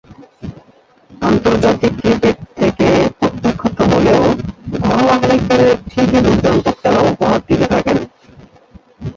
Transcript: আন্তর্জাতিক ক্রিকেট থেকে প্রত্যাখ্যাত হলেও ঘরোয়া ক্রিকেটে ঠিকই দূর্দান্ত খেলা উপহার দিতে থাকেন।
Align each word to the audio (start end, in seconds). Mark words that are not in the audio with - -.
আন্তর্জাতিক 1.21 1.93
ক্রিকেট 2.01 2.37
থেকে 2.55 2.87
প্রত্যাখ্যাত 3.19 3.77
হলেও 3.91 4.23
ঘরোয়া 4.79 5.15
ক্রিকেটে 5.17 5.69
ঠিকই 5.89 6.21
দূর্দান্ত 6.21 6.65
খেলা 6.79 7.01
উপহার 7.11 7.39
দিতে 7.47 7.65
থাকেন। 7.65 7.97